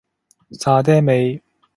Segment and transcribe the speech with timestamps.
[0.53, 1.43] 沙嗲味